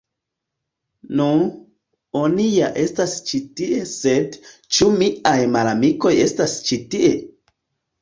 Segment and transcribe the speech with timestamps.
[1.19, 1.27] Nu..
[2.21, 4.41] Oni ja estas ĉi tie sed
[4.73, 7.17] ĉu miaj malamikoj estas ĉi tie?